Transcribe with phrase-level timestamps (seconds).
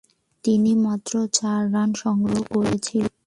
[0.43, 3.13] তিনি মাত্র চার রান সংগ্রহ করেছিলেন।